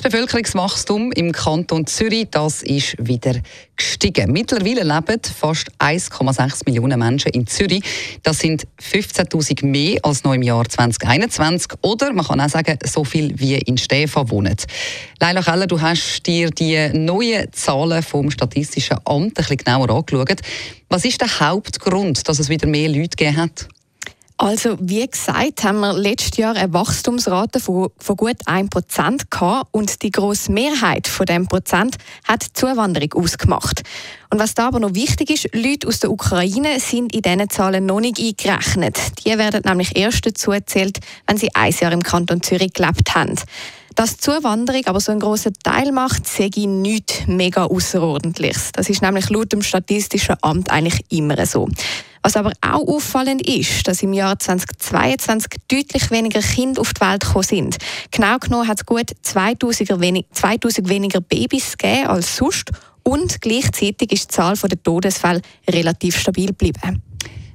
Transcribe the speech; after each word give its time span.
Das 0.00 0.12
Bevölkerungswachstum 0.12 1.10
im 1.10 1.32
Kanton 1.32 1.84
Zürich 1.88 2.28
das 2.30 2.62
ist 2.62 2.94
wieder 3.04 3.34
gestiegen. 3.74 4.30
Mittlerweile 4.30 4.84
leben 4.84 5.20
fast 5.36 5.72
1,6 5.80 6.60
Millionen 6.66 7.00
Menschen 7.00 7.32
in 7.32 7.48
Zürich. 7.48 7.82
Das 8.22 8.38
sind 8.38 8.68
15.000 8.80 9.66
mehr 9.66 9.98
als 10.04 10.22
noch 10.22 10.34
im 10.34 10.42
Jahr 10.42 10.68
2021. 10.68 11.72
Oder 11.82 12.12
man 12.12 12.24
kann 12.24 12.40
auch 12.40 12.48
sagen, 12.48 12.78
so 12.84 13.02
viel 13.02 13.36
wie 13.40 13.56
in 13.56 13.76
Stefan 13.76 14.30
wohnen. 14.30 14.54
Leila 15.18 15.42
Keller, 15.42 15.66
du 15.66 15.80
hast 15.80 16.24
dir 16.24 16.50
die 16.50 16.90
neuen 16.90 17.52
Zahlen 17.52 18.04
vom 18.04 18.30
Statistischen 18.30 18.98
Amt 19.04 19.24
ein 19.24 19.34
bisschen 19.34 19.56
genauer 19.56 19.90
angeschaut. 19.90 20.42
Was 20.88 21.04
ist 21.06 21.20
der 21.20 21.40
Hauptgrund, 21.40 22.28
dass 22.28 22.38
es 22.38 22.48
wieder 22.48 22.68
mehr 22.68 22.88
Leute 22.88 23.16
gegeben 23.16 23.36
hat? 23.36 23.68
Also, 24.40 24.76
wie 24.80 25.04
gesagt, 25.04 25.64
haben 25.64 25.80
wir 25.80 25.94
letztes 25.94 26.36
Jahr 26.36 26.54
eine 26.54 26.72
Wachstumsrate 26.72 27.58
von, 27.58 27.90
von 27.98 28.16
gut 28.16 28.36
1% 28.46 29.22
gehabt 29.28 29.68
und 29.72 30.00
die 30.02 30.12
grosse 30.12 30.52
Mehrheit 30.52 31.08
von 31.08 31.26
dem 31.26 31.48
Prozent 31.48 31.96
hat 32.22 32.46
Zuwanderung 32.54 33.14
ausgemacht. 33.14 33.82
Und 34.30 34.38
was 34.38 34.54
da 34.54 34.68
aber 34.68 34.78
noch 34.78 34.94
wichtig 34.94 35.30
ist, 35.30 35.48
Leute 35.52 35.88
aus 35.88 35.98
der 35.98 36.12
Ukraine 36.12 36.78
sind 36.78 37.16
in 37.16 37.22
diesen 37.22 37.50
Zahlen 37.50 37.84
noch 37.84 37.98
nicht 37.98 38.20
eingerechnet. 38.20 38.96
Die 39.24 39.36
werden 39.36 39.62
nämlich 39.64 39.96
erst 39.96 40.24
dazu 40.24 40.52
gezählt, 40.52 41.00
wenn 41.26 41.36
sie 41.36 41.52
ein 41.56 41.72
Jahr 41.72 41.90
im 41.90 42.04
Kanton 42.04 42.40
Zürich 42.40 42.74
gelebt 42.74 43.16
haben. 43.16 43.34
Dass 43.98 44.16
Zuwanderung 44.16 44.86
aber 44.86 45.00
so 45.00 45.10
einen 45.10 45.20
grossen 45.20 45.54
Teil 45.64 45.90
macht, 45.90 46.24
sehe 46.24 46.50
ich 46.54 46.68
nichts 46.68 47.26
mega 47.26 47.64
Außerordentliches. 47.64 48.70
Das 48.70 48.88
ist 48.88 49.02
nämlich 49.02 49.28
laut 49.28 49.52
dem 49.52 49.60
Statistischen 49.60 50.36
Amt 50.40 50.70
eigentlich 50.70 51.04
immer 51.08 51.44
so. 51.46 51.68
Was 52.22 52.36
aber 52.36 52.52
auch 52.60 52.86
auffallend 52.86 53.44
ist, 53.44 53.88
dass 53.88 54.04
im 54.04 54.12
Jahr 54.12 54.38
2022 54.38 55.50
deutlich 55.66 56.12
weniger 56.12 56.38
Kinder 56.38 56.80
auf 56.80 56.94
die 56.94 57.00
Welt 57.00 57.24
gekommen 57.24 57.42
sind. 57.42 57.78
Genau 58.12 58.38
genommen 58.38 58.68
hat 58.68 58.78
es 58.78 58.86
gut 58.86 59.10
2000, 59.20 60.00
wenig, 60.00 60.26
2000 60.30 60.88
weniger 60.88 61.20
Babys 61.20 61.76
gegeben 61.76 62.06
als 62.06 62.36
sonst 62.36 62.70
und 63.02 63.40
gleichzeitig 63.40 64.12
ist 64.12 64.30
die 64.30 64.34
Zahl 64.36 64.54
der 64.54 64.80
Todesfälle 64.80 65.42
relativ 65.68 66.16
stabil 66.16 66.46
geblieben. 66.46 67.02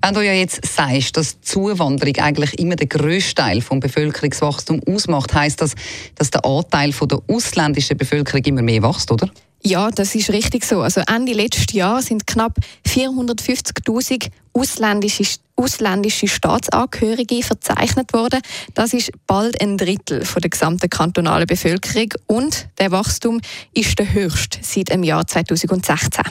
Wenn 0.00 0.14
du 0.14 0.24
ja 0.24 0.32
jetzt 0.32 0.64
sagst, 0.64 1.16
dass 1.16 1.40
Zuwanderung 1.40 2.16
eigentlich 2.18 2.58
immer 2.58 2.76
der 2.76 2.86
grösste 2.86 3.34
Teil 3.34 3.60
vom 3.60 3.80
Bevölkerungswachstum 3.80 4.80
ausmacht, 4.86 5.34
heißt 5.34 5.60
das, 5.60 5.74
dass 6.14 6.30
der 6.30 6.44
Anteil 6.44 6.92
der 6.92 7.18
ausländischen 7.28 7.96
Bevölkerung 7.96 8.42
immer 8.44 8.62
mehr 8.62 8.82
wächst, 8.82 9.10
oder? 9.10 9.28
Ja, 9.62 9.90
das 9.90 10.14
ist 10.14 10.30
richtig 10.30 10.64
so. 10.64 10.82
Also 10.82 11.00
Ende 11.00 11.32
letzten 11.32 11.76
Jahr 11.76 12.00
sind 12.00 12.26
knapp 12.26 12.56
450.000 12.86 14.28
ausländische, 14.52 15.24
ausländische 15.58 16.28
Staatsangehörige 16.28 17.42
verzeichnet 17.42 18.12
worden. 18.12 18.40
Das 18.74 18.94
ist 18.94 19.10
bald 19.26 19.60
ein 19.60 19.76
Drittel 19.76 20.24
von 20.24 20.40
der 20.40 20.50
gesamten 20.50 20.88
kantonalen 20.88 21.46
Bevölkerung 21.46 22.08
und 22.26 22.68
der 22.78 22.92
Wachstum 22.92 23.40
ist 23.74 23.98
der 23.98 24.12
höchste 24.12 24.60
seit 24.62 24.90
dem 24.90 25.02
Jahr 25.02 25.26
2016. 25.26 26.24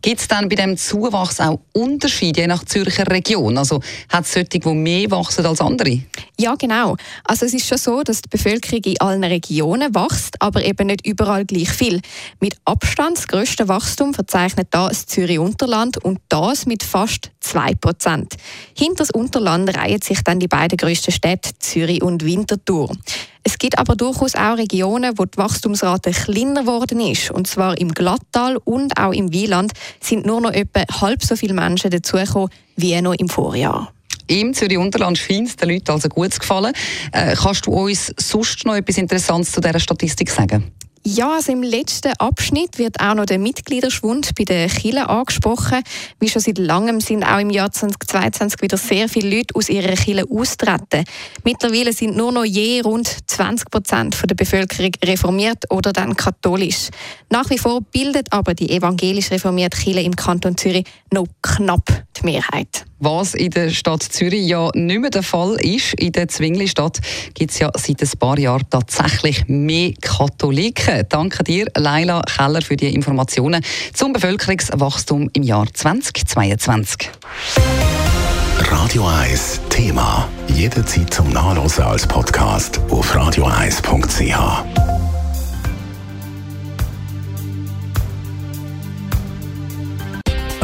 Gibt 0.00 0.20
es 0.20 0.28
dann 0.28 0.48
bei 0.48 0.54
dem 0.54 0.76
Zuwachs 0.76 1.40
auch 1.40 1.60
Unterschiede 1.72 2.42
je 2.42 2.46
nach 2.46 2.64
Zürcher 2.64 3.06
Region? 3.10 3.58
Also 3.58 3.80
hat 4.08 4.24
es 4.24 4.32
solche, 4.32 4.60
die 4.60 4.68
mehr 4.68 5.10
wachsen 5.10 5.44
als 5.44 5.60
andere? 5.60 6.02
Ja, 6.38 6.54
genau. 6.54 6.96
Also 7.24 7.46
es 7.46 7.54
ist 7.54 7.66
schon 7.66 7.78
so, 7.78 8.02
dass 8.04 8.22
die 8.22 8.28
Bevölkerung 8.28 8.82
in 8.84 9.00
allen 9.00 9.24
Regionen 9.24 9.94
wächst, 9.96 10.40
aber 10.40 10.64
eben 10.64 10.86
nicht 10.86 11.04
überall 11.04 11.44
gleich 11.44 11.70
viel. 11.70 12.00
Mit 12.38 12.56
Abstand 12.64 13.18
das 13.18 13.26
grösste 13.26 13.66
Wachstum 13.66 14.14
verzeichnet 14.14 14.68
da 14.70 14.88
das 14.88 15.06
Zürich-Unterland 15.06 15.98
und 16.04 16.20
das 16.28 16.66
mit 16.66 16.84
fast 16.84 17.32
2%. 17.42 18.36
Hinter 18.76 19.04
das 19.04 19.10
Unterland 19.10 19.76
reihen 19.76 20.02
sich 20.02 20.22
dann 20.22 20.40
die 20.40 20.48
beiden 20.48 20.76
grössten 20.76 21.12
Städte 21.12 21.50
Zürich 21.58 22.02
und 22.02 22.24
Winterthur. 22.24 22.96
Es 23.44 23.58
gibt 23.58 23.78
aber 23.78 23.96
durchaus 23.96 24.34
auch 24.34 24.58
Regionen, 24.58 25.16
wo 25.16 25.24
die 25.24 25.38
Wachstumsrate 25.38 26.10
kleiner 26.10 26.62
geworden 26.62 27.00
ist. 27.00 27.30
Und 27.30 27.46
zwar 27.46 27.78
im 27.78 27.92
Glattal 27.92 28.58
und 28.64 28.98
auch 28.98 29.12
im 29.12 29.32
Wieland 29.32 29.72
sind 30.00 30.26
nur 30.26 30.40
noch 30.40 30.52
etwa 30.52 30.84
halb 31.00 31.22
so 31.22 31.34
viele 31.34 31.54
Menschen 31.54 31.90
dazugekommen 31.90 32.50
wie 32.76 33.00
noch 33.00 33.14
im 33.14 33.28
Vorjahr. 33.28 33.92
Im 34.26 34.52
Zürich-Unterland 34.52 35.16
scheint 35.16 35.48
es 35.48 35.56
den 35.56 35.70
Leuten 35.70 35.90
also 35.90 36.08
gut 36.10 36.34
zu 36.34 36.40
gefallen. 36.40 36.74
Äh, 37.12 37.34
kannst 37.34 37.66
du 37.66 37.70
uns 37.72 38.12
sonst 38.18 38.66
noch 38.66 38.74
etwas 38.76 38.98
Interessantes 38.98 39.52
zu 39.52 39.60
dieser 39.60 39.80
Statistik 39.80 40.30
sagen? 40.30 40.70
Ja, 41.04 41.34
also 41.34 41.52
im 41.52 41.62
letzten 41.62 42.12
Abschnitt 42.18 42.78
wird 42.78 43.00
auch 43.00 43.14
noch 43.14 43.26
der 43.26 43.38
Mitgliederschwund 43.38 44.34
bei 44.36 44.44
den 44.44 44.68
Kirchen 44.68 44.98
angesprochen. 44.98 45.82
Wie 46.18 46.28
schon 46.28 46.42
seit 46.42 46.58
langem 46.58 47.00
sind 47.00 47.24
auch 47.24 47.38
im 47.38 47.50
Jahr 47.50 47.70
2022 47.70 48.60
wieder 48.62 48.76
sehr 48.76 49.08
viele 49.08 49.36
Leute 49.36 49.54
aus 49.54 49.68
ihrer 49.68 49.94
Kirche 49.94 50.24
austreten. 50.30 51.04
Mittlerweile 51.44 51.92
sind 51.92 52.16
nur 52.16 52.32
noch 52.32 52.44
je 52.44 52.80
rund 52.80 53.08
20 53.26 53.70
Prozent 53.70 54.16
der 54.28 54.34
Bevölkerung 54.34 54.92
reformiert 55.04 55.64
oder 55.70 55.92
dann 55.92 56.16
katholisch. 56.16 56.88
Nach 57.30 57.48
wie 57.50 57.58
vor 57.58 57.80
bildet 57.80 58.32
aber 58.32 58.54
die 58.54 58.70
evangelisch 58.70 59.30
reformierte 59.30 59.78
Kirche 59.78 60.00
im 60.00 60.16
Kanton 60.16 60.56
Zürich 60.56 60.86
noch 61.12 61.26
knapp 61.42 62.04
die 62.20 62.26
Mehrheit. 62.26 62.84
Was 63.00 63.34
in 63.34 63.50
der 63.50 63.70
Stadt 63.70 64.02
Zürich 64.02 64.46
ja 64.46 64.70
nicht 64.74 65.00
mehr 65.00 65.10
der 65.10 65.22
Fall 65.22 65.56
ist. 65.60 65.94
In 65.94 66.12
der 66.12 66.28
Zwingli-Stadt 66.28 66.98
gibt 67.34 67.52
es 67.52 67.58
ja 67.58 67.70
seit 67.76 68.02
ein 68.02 68.10
paar 68.18 68.38
Jahren 68.38 68.68
tatsächlich 68.70 69.44
mehr 69.46 69.92
Katholiken. 70.00 71.04
Danke 71.08 71.44
dir, 71.44 71.66
Leila 71.76 72.22
Keller, 72.22 72.62
für 72.62 72.76
die 72.76 72.92
Informationen 72.94 73.62
zum 73.92 74.12
Bevölkerungswachstum 74.12 75.30
im 75.32 75.42
Jahr 75.42 75.66
2022. 75.72 77.10
Radio 78.70 79.06
1 79.06 79.60
Thema. 79.68 80.28
Jederzeit 80.48 81.14
zum 81.14 81.30
Nachlesen 81.30 81.84
als 81.84 82.06
Podcast 82.06 82.80
auf 82.90 83.14
radio1.ch. 83.14 84.87